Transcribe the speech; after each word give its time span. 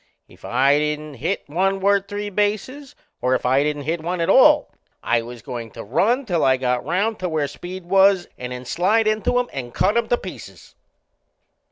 If 0.27 0.43
I 0.43 0.79
didn't 0.79 1.13
hit 1.13 1.43
one 1.45 1.79
worth 1.79 2.07
three 2.07 2.31
bases, 2.31 2.95
or 3.21 3.35
if 3.35 3.45
I 3.45 3.61
didn't 3.61 3.83
hit 3.83 4.01
one 4.01 4.19
at 4.19 4.31
all, 4.31 4.71
I 5.03 5.21
was 5.21 5.43
goin' 5.43 5.69
to 5.77 5.83
run 5.83 6.25
till 6.25 6.43
I 6.43 6.57
got 6.57 6.83
round 6.83 7.19
to 7.19 7.29
where 7.29 7.47
Speed 7.47 7.85
was, 7.85 8.25
and 8.35 8.51
then 8.51 8.65
slide 8.65 9.05
into 9.05 9.37
him 9.37 9.47
and 9.53 9.75
cut 9.75 9.95
him 9.97 10.07
to 10.07 10.17
pieces! 10.17 10.73